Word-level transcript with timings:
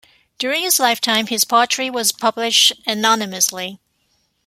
During 0.39 0.63
his 0.63 0.79
lifetime, 0.79 1.27
his 1.27 1.43
poetry 1.45 1.91
was 1.91 2.11
published 2.11 2.73
anonymously. 2.87 3.79